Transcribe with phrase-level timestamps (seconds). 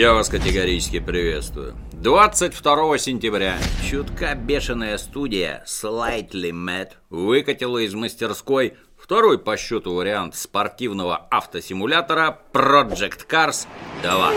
[0.00, 1.76] Я вас категорически приветствую.
[1.92, 11.18] 22 сентября чутка бешеная студия Slightly Mad выкатила из мастерской второй по счету вариант спортивного
[11.30, 13.66] автосимулятора Project Cars
[14.02, 14.32] 2.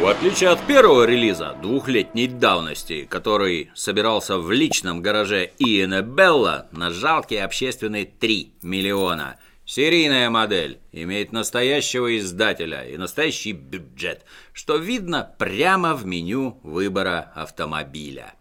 [0.00, 6.90] В отличие от первого релиза двухлетней давности, который собирался в личном гараже Иэна Белла на
[6.90, 9.36] жалкие общественные 3 миллиона–
[9.66, 18.34] Серийная модель имеет настоящего издателя и настоящий бюджет, что видно прямо в меню выбора автомобиля.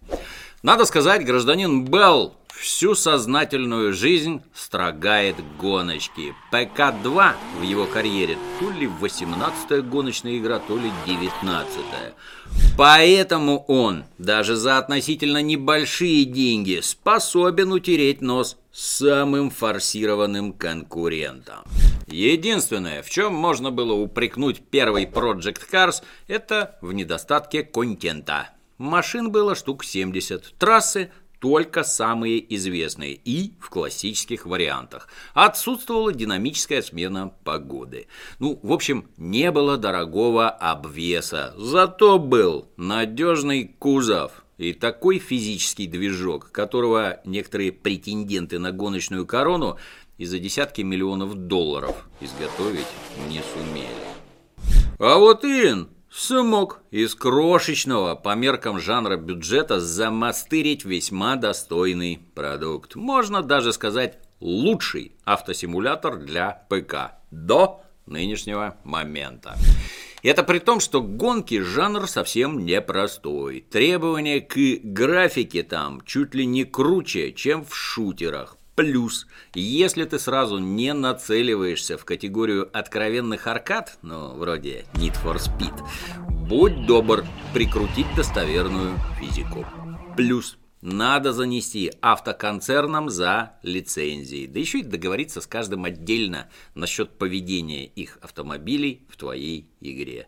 [0.63, 6.33] Надо сказать, гражданин Белл всю сознательную жизнь строгает гоночки.
[6.49, 12.13] ПК-2 в его карьере то ли 18-я гоночная игра, то ли 19-я.
[12.77, 21.65] Поэтому он даже за относительно небольшие деньги способен утереть нос самым форсированным конкурентом.
[22.07, 28.51] Единственное, в чем можно было упрекнуть первый Project Cars, это в недостатке контента.
[28.77, 31.11] Машин было штук 70, трассы
[31.43, 35.09] только самые известные и в классических вариантах.
[35.33, 38.07] Отсутствовала динамическая смена погоды.
[38.39, 46.49] Ну, в общем, не было дорогого обвеса, зато был надежный кузов и такой физический движок,
[46.53, 49.77] которого некоторые претенденты на гоночную корону
[50.17, 52.87] и за десятки миллионов долларов изготовить
[53.27, 53.89] не сумели.
[54.97, 62.95] А вот Ин смог из крошечного по меркам жанра бюджета замастырить весьма достойный продукт.
[62.95, 69.55] Можно даже сказать лучший автосимулятор для ПК до нынешнего момента.
[70.21, 73.65] Это при том, что гонки жанр совсем непростой.
[73.69, 78.57] Требования к графике там чуть ли не круче, чем в шутерах.
[78.75, 85.73] Плюс, если ты сразу не нацеливаешься в категорию откровенных аркад, ну, вроде Need for Speed,
[86.47, 89.67] будь добр прикрутить достоверную физику.
[90.17, 97.85] Плюс, надо занести автоконцернам за лицензией, да еще и договориться с каждым отдельно насчет поведения
[97.85, 100.27] их автомобилей в твоей игре.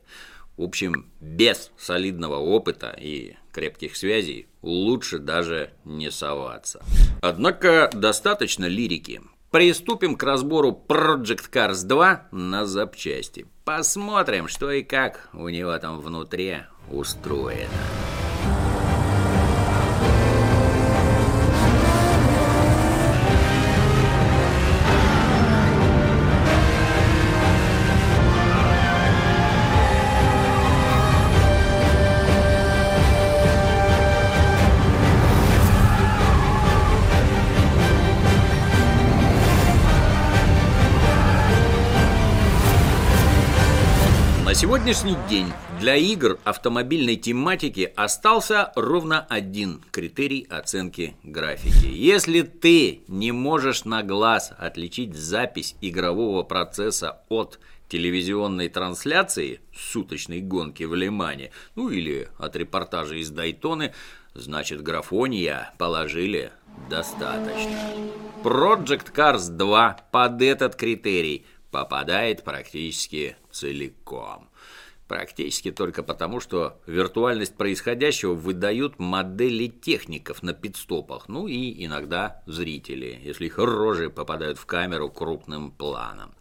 [0.55, 6.81] В общем, без солидного опыта и крепких связей лучше даже не соваться.
[7.27, 9.19] Однако достаточно лирики.
[9.49, 13.47] Приступим к разбору Project Cars 2 на запчасти.
[13.63, 16.57] Посмотрим, что и как у него там внутри
[16.91, 17.71] устроено.
[44.65, 51.85] Сегодняшний день для игр автомобильной тематики остался ровно один критерий оценки графики.
[51.85, 57.59] Если ты не можешь на глаз отличить запись игрового процесса от
[57.89, 63.93] телевизионной трансляции суточной гонки в Лимане, ну или от репортажа из Дайтоны,
[64.33, 66.51] значит графония положили
[66.89, 67.77] достаточно.
[68.43, 74.49] Project Cars 2 под этот критерий попадает практически целиком.
[75.09, 83.19] Практически только потому, что виртуальность происходящего выдают модели техников на пидстопах, ну и иногда зрители,
[83.21, 86.33] если их рожи попадают в камеру крупным планом.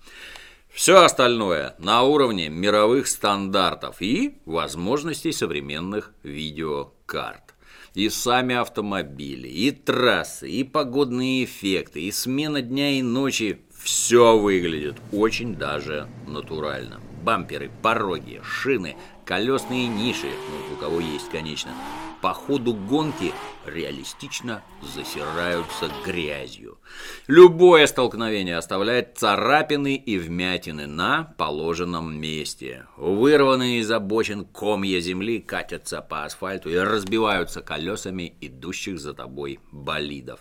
[0.69, 7.57] Все остальное на уровне мировых стандартов и возможностей современных видеокарт.
[7.95, 14.97] И сами автомобили, и трассы, и погодные эффекты, и смена дня и ночи– все выглядит
[15.13, 21.73] очень даже натурально бамперы, пороги, шины, колесные ниши, ну, у кого есть, конечно,
[22.21, 23.33] по ходу гонки
[23.65, 26.79] реалистично засираются грязью.
[27.27, 32.87] Любое столкновение оставляет царапины и вмятины на положенном месте.
[32.97, 40.41] Вырванные из обочин комья земли катятся по асфальту и разбиваются колесами идущих за тобой болидов.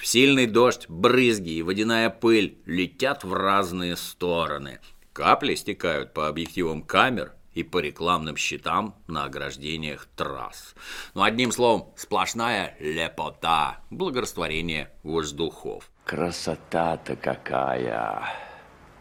[0.00, 4.80] В сильный дождь брызги и водяная пыль летят в разные стороны.
[5.12, 10.74] Капли стекают по объективам камер и по рекламным щитам на ограждениях трасс.
[11.12, 15.90] Ну, одним словом, сплошная лепота, благорастворение воздухов.
[16.06, 18.24] Красота-то какая!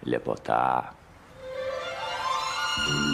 [0.03, 0.91] Лепота!
[2.85, 3.08] Лепота!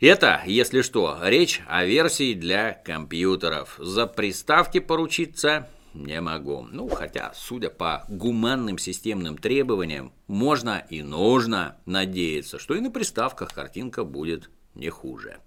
[0.00, 3.76] Это, если что, речь о версии для компьютеров.
[3.78, 6.66] За приставки поручиться не могу.
[6.70, 13.52] Ну, хотя, судя по гуманным системным требованиям, можно и нужно надеяться, что и на приставках
[13.52, 15.38] картинка будет не хуже.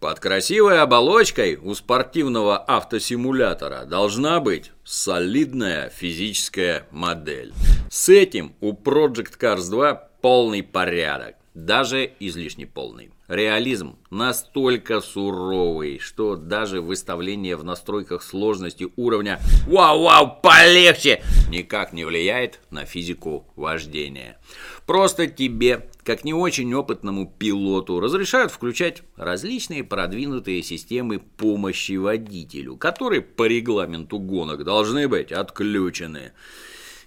[0.00, 7.52] Под красивой оболочкой у спортивного автосимулятора должна быть солидная физическая модель.
[7.90, 13.10] С этим у Project Cars 2 полный порядок, даже излишне полный.
[13.28, 22.60] Реализм настолько суровый, что даже выставление в настройках сложности уровня «Вау-вау, полегче!» никак не влияет
[22.70, 24.38] на физику вождения.
[24.84, 33.22] Просто тебе, как не очень опытному пилоту, разрешают включать различные продвинутые системы помощи водителю, которые
[33.22, 36.32] по регламенту гонок должны быть отключены.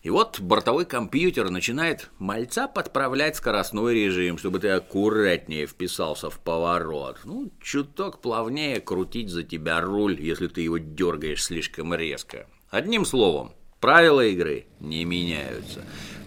[0.01, 7.19] И вот бортовой компьютер начинает мальца подправлять скоростной режим, чтобы ты аккуратнее вписался в поворот.
[7.25, 12.47] Ну, чуток плавнее крутить за тебя руль, если ты его дергаешь слишком резко.
[12.69, 13.51] Одним словом,
[13.81, 15.83] правила игры не меняются.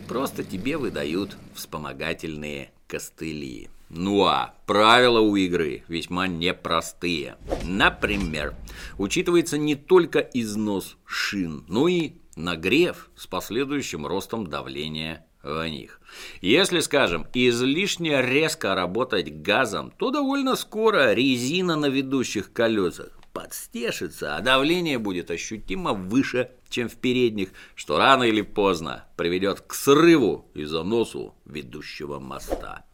[0.07, 3.71] Просто тебе выдают вспомогательные костыли.
[3.89, 7.37] Ну а правила у игры весьма непростые.
[7.63, 8.55] Например,
[8.97, 16.01] учитывается не только износ шин, но и нагрев с последующим ростом давления в них.
[16.41, 24.41] Если, скажем, излишне резко работать газом, то довольно скоро резина на ведущих колесах подстешится, а
[24.41, 30.65] давление будет ощутимо выше, чем в передних, что рано или поздно приведет к срыву и
[30.65, 32.85] заносу ведущего моста.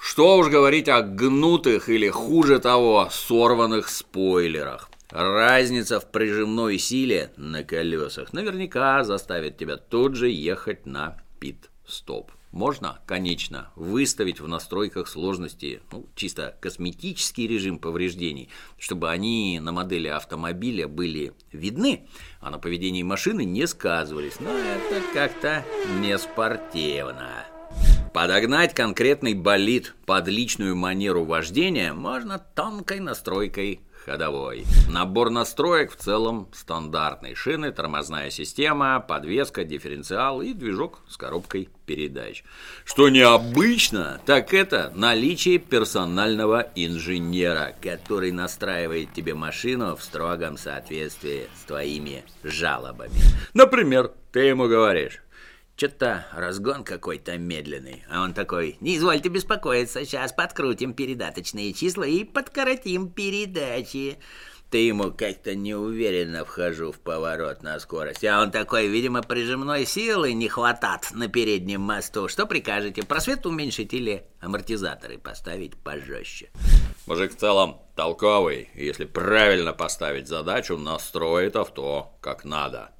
[0.00, 4.87] Что уж говорить о гнутых или, хуже того, сорванных спойлерах.
[5.10, 12.30] Разница в прижимной силе на колесах наверняка заставит тебя тут же ехать на пит-стоп.
[12.50, 20.08] Можно, конечно, выставить в настройках сложности ну, чисто косметический режим повреждений, чтобы они на модели
[20.08, 22.06] автомобиля были видны,
[22.40, 24.40] а на поведении машины не сказывались.
[24.40, 25.64] Но это как-то
[26.00, 27.46] не спортивно.
[28.12, 34.64] Подогнать конкретный болид под личную манеру вождения можно тонкой настройкой ходовой.
[34.88, 37.34] Набор настроек в целом стандартный.
[37.34, 42.42] Шины, тормозная система, подвеска, дифференциал и движок с коробкой передач.
[42.84, 51.64] Что необычно, так это наличие персонального инженера, который настраивает тебе машину в строгом соответствии с
[51.64, 53.12] твоими жалобами.
[53.52, 55.20] Например, ты ему говоришь,
[55.78, 58.04] что-то разгон какой-то медленный.
[58.10, 64.18] А он такой, не извольте беспокоиться, сейчас подкрутим передаточные числа и подкоротим передачи.
[64.70, 68.24] Ты ему как-то неуверенно вхожу в поворот на скорость.
[68.24, 72.28] А он такой, видимо, прижимной силы не хватает на переднем мосту.
[72.28, 76.50] Что прикажете, просвет уменьшить или амортизаторы поставить пожестче?
[77.06, 78.68] Мужик в целом толковый.
[78.74, 82.90] Если правильно поставить задачу, настроит авто как надо.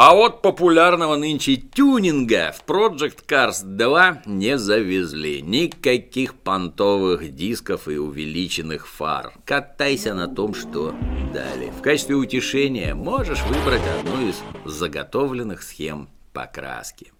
[0.00, 5.42] А вот популярного нынче тюнинга в Project Cars 2 не завезли.
[5.42, 9.32] Никаких понтовых дисков и увеличенных фар.
[9.44, 10.94] Катайся на том, что
[11.34, 11.72] дали.
[11.76, 17.10] В качестве утешения можешь выбрать одну из заготовленных схем покраски.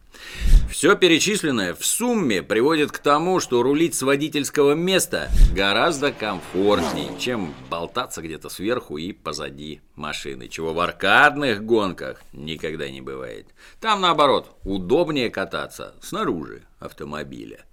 [0.70, 7.54] Все перечисленное в сумме приводит к тому, что рулить с водительского места гораздо комфортнее, чем
[7.70, 13.46] болтаться где-то сверху и позади машины, чего в аркадных гонках никогда не бывает.
[13.80, 17.64] Там, наоборот, удобнее кататься снаружи автомобиля.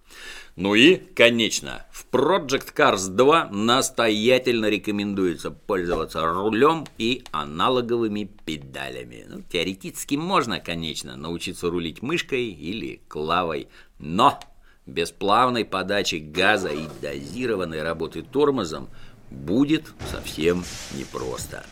[0.56, 9.26] Ну и, конечно, в Project Cars 2 настоятельно рекомендуется пользоваться рулем и аналоговыми педалями.
[9.28, 13.68] Ну, теоретически можно, конечно, научиться рулить мышкой или клавой,
[14.00, 14.40] но
[14.86, 18.88] без плавной подачи газа и дозированной работы тормозом
[19.30, 21.66] будет совсем непросто.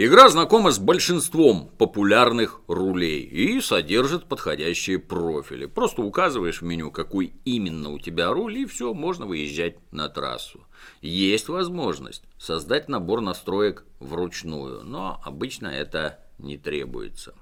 [0.00, 5.66] Игра знакома с большинством популярных рулей и содержит подходящие профили.
[5.66, 10.64] Просто указываешь в меню, какой именно у тебя руль, и все, можно выезжать на трассу.
[11.02, 17.34] Есть возможность создать набор настроек вручную, но обычно это не требуется.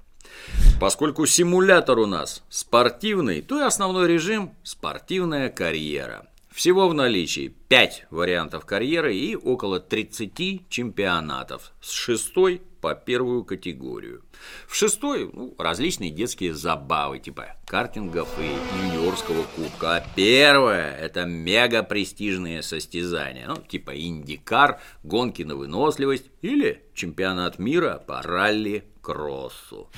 [0.81, 6.27] Поскольку симулятор у нас спортивный, то и основной режим– спортивная карьера.
[6.57, 14.23] Всего в наличии 5 вариантов карьеры и около 30 чемпионатов с шестой по первую категорию.
[14.67, 19.97] В шестой ну, различные детские забавы, типа картингов и юниорского кубка.
[19.97, 28.01] А первое– это мега престижные состязания, ну, типа индикар, гонки на выносливость или чемпионат мира
[28.07, 29.91] по ралли-кроссу.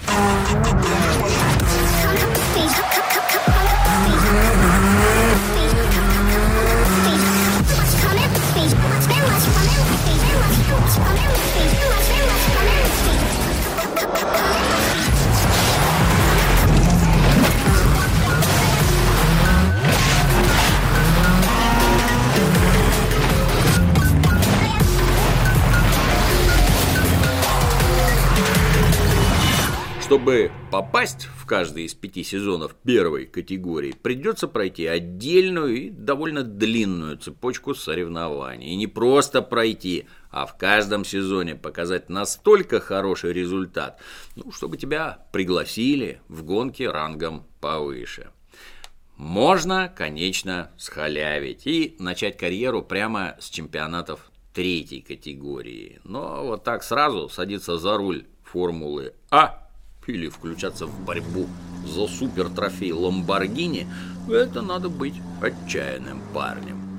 [30.72, 37.74] Попасть в каждый из пяти сезонов первой категории, придется пройти отдельную и довольно длинную цепочку
[37.74, 38.70] соревнований.
[38.70, 44.00] И не просто пройти, а в каждом сезоне показать настолько хороший результат,
[44.36, 48.30] ну, чтобы тебя пригласили в гонки рангом повыше.
[49.18, 56.00] Можно, конечно, схалявить и начать карьеру прямо с чемпионатов третьей категории.
[56.04, 59.69] Но вот так сразу садиться за руль Формулы А
[60.08, 61.48] или включаться в борьбу
[61.86, 63.88] за супер трофей Ламборгини,
[64.30, 66.90] это надо быть отчаянным парнем.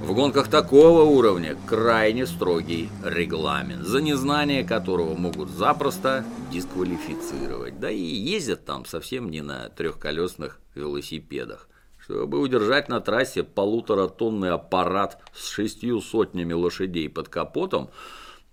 [0.00, 7.78] В гонках такого уровня крайне строгий регламент, за незнание которого могут запросто дисквалифицировать.
[7.78, 11.68] Да и ездят там совсем не на трехколесных велосипедах.
[11.98, 17.90] Чтобы удержать на трассе полуторатонный аппарат с шестью сотнями лошадей под капотом,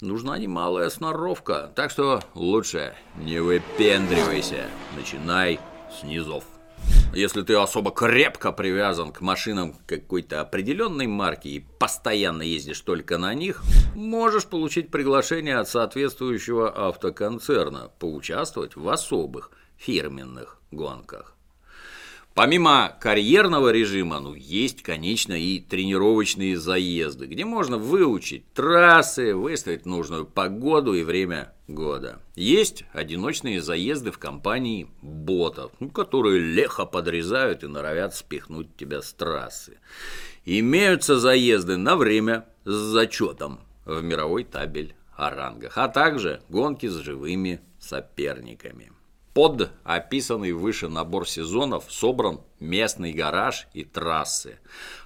[0.01, 5.59] нужна немалая сноровка, так что лучше не выпендривайся, начинай
[5.91, 6.43] с низов.
[7.13, 13.33] Если ты особо крепко привязан к машинам какой-то определенной марки и постоянно ездишь только на
[13.33, 13.63] них,
[13.95, 21.36] можешь получить приглашение от соответствующего автоконцерна поучаствовать в особых фирменных гонках.
[22.37, 30.27] Помимо карьерного режима, ну, есть, конечно, и тренировочные заезды, где можно выучить трассы, выставить нужную
[30.27, 32.21] погоду и время года.
[32.35, 39.13] Есть одиночные заезды в компании ботов, ну, которые легко подрезают и норовят спихнуть тебя с
[39.13, 39.79] трассы.
[40.45, 46.97] Имеются заезды на время с зачетом в мировой табель о рангах, а также гонки с
[46.97, 48.91] живыми соперниками.
[49.37, 54.57] Под описанный выше набор сезонов собран местный гараж и трассы.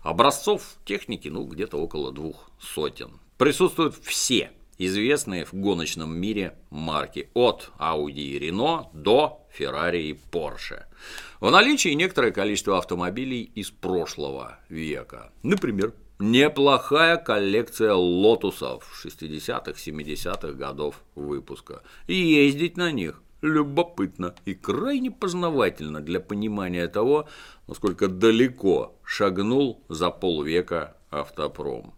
[0.03, 3.19] Образцов техники, ну, где-то около двух сотен.
[3.38, 7.29] Присутствуют все известные в гоночном мире марки.
[7.33, 10.85] От Audi и Renault до Ferrari и Porsche.
[11.41, 15.33] В наличии некоторое количество автомобилей из прошлого века.
[15.43, 21.83] Например, неплохая коллекция лотусов 60-х, 70-х годов выпуска.
[22.07, 27.27] И ездить на них любопытно и крайне познавательно для понимания того,
[27.67, 31.93] насколько далеко шагнул за полвека автопром.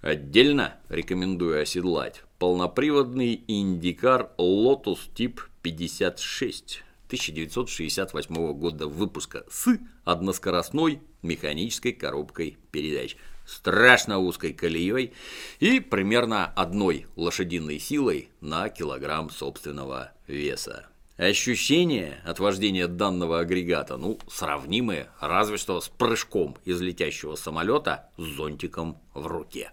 [0.00, 12.56] Отдельно рекомендую оседлать полноприводный индикар Lotus Tip 56 1968 года выпуска с односкоростной механической коробкой
[12.70, 13.16] передач–
[13.50, 15.12] страшно узкой колеей
[15.58, 20.86] и примерно одной лошадиной силой на килограмм собственного веса.
[21.16, 28.22] Ощущения от вождения данного агрегата, ну, сравнимые разве что с прыжком из летящего самолета с
[28.22, 29.72] зонтиком в руке.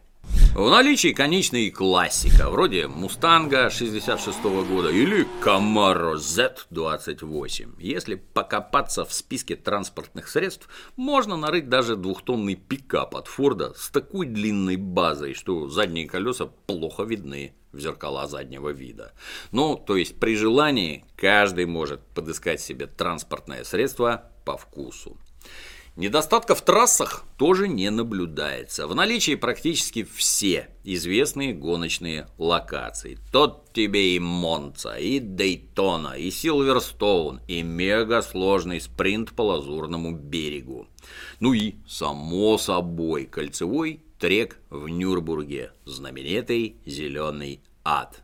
[0.58, 7.76] В наличии, конечно, классика, вроде «Мустанга» 66 -го года или «Камаро Z28».
[7.78, 14.26] Если покопаться в списке транспортных средств, можно нарыть даже двухтонный пикап от Форда с такой
[14.26, 19.14] длинной базой, что задние колеса плохо видны в зеркала заднего вида.
[19.52, 25.18] Ну, то есть при желании каждый может подыскать себе транспортное средство по вкусу.
[25.98, 28.86] Недостатков в трассах тоже не наблюдается.
[28.86, 33.18] В наличии практически все известные гоночные локации.
[33.32, 40.88] Тот тебе и Монца, и Дейтона, и Силверстоун, и мега сложный спринт по Лазурному берегу.
[41.39, 48.22] Ну и, само собой, кольцевой трек в Нюрбурге, знаменитый «Зеленый ад».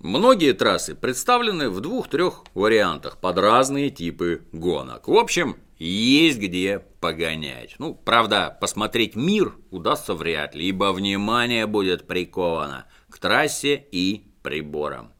[0.00, 5.06] Многие трассы представлены в двух-трех вариантах под разные типы гонок.
[5.06, 5.58] В общем,
[5.88, 7.74] есть где погонять.
[7.78, 15.12] Ну, правда, посмотреть мир удастся вряд ли, ибо внимание будет приковано к трассе и приборам.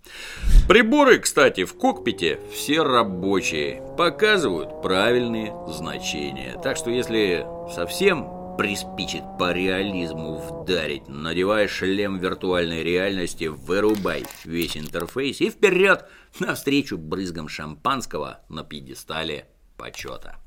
[0.69, 6.59] Приборы, кстати, в кокпите все рабочие, показывают правильные значения.
[6.63, 15.41] Так что если совсем приспичит по реализму вдарить, надевай шлем виртуальной реальности, вырубай весь интерфейс
[15.41, 16.05] и вперед
[16.39, 20.42] навстречу брызгам шампанского на пьедестале почета.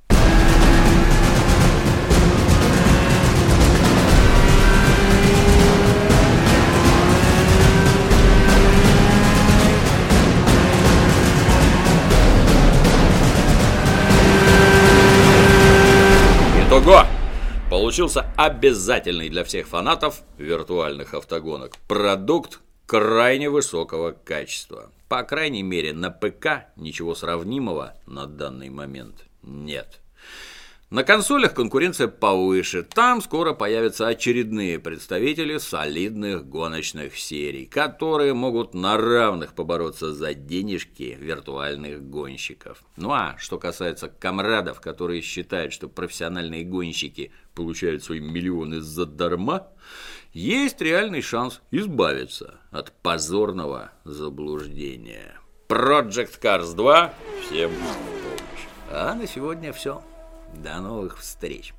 [16.85, 17.07] Итого!
[17.71, 24.91] Получился обязательный для всех фанатов виртуальных автогонок продукт, крайне высокого качества.
[25.09, 29.99] По крайней мере, на ПК ничего сравнимого на данный момент нет.
[30.95, 32.81] На консолях конкуренция повыше.
[32.81, 41.17] Там скоро появятся очередные представители солидных гоночных серий, которые могут на равных побороться за денежки
[41.19, 42.81] виртуальных гонщиков.
[42.95, 49.67] Ну а что касается комрадов, которые считают, что профессиональные гонщики получают свои миллионы задарма,
[50.31, 55.41] есть реальный шанс избавиться от позорного заблуждения.
[55.67, 58.65] Project Cars 2 всем помощь.
[58.89, 60.01] А на сегодня все.
[60.63, 61.74] До новых встреч!